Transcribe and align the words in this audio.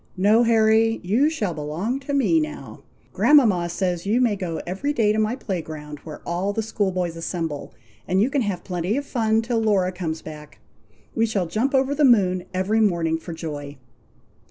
"No, 0.17 0.41
Harry! 0.41 0.99
you 1.03 1.29
shall 1.29 1.53
belong 1.53 1.99
to 1.99 2.13
me 2.15 2.39
now. 2.39 2.81
Grandmama 3.13 3.69
says 3.69 4.03
you 4.07 4.19
may 4.19 4.35
go 4.35 4.59
every 4.65 4.93
day 4.93 5.13
to 5.13 5.19
my 5.19 5.35
play 5.35 5.61
ground, 5.61 5.99
where 5.99 6.23
all 6.25 6.53
the 6.53 6.63
school 6.63 6.91
boys 6.91 7.15
assemble, 7.15 7.71
and 8.07 8.19
you 8.19 8.31
can 8.31 8.41
have 8.41 8.63
plenty 8.63 8.97
of 8.97 9.05
fun 9.05 9.43
till 9.43 9.59
Laura 9.59 9.91
comes 9.91 10.23
back. 10.23 10.57
We 11.13 11.27
shall 11.27 11.45
jump 11.45 11.75
over 11.75 11.93
the 11.93 12.03
moon 12.03 12.45
every 12.51 12.79
morning, 12.79 13.19
for 13.19 13.31
joy." 13.31 13.77